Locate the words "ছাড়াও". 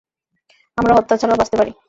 1.17-1.39